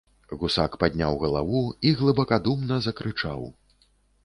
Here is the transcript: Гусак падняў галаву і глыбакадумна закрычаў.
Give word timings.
Гусак 0.43 0.77
падняў 0.83 1.17
галаву 1.25 1.61
і 1.91 1.93
глыбакадумна 2.01 2.81
закрычаў. 2.89 3.39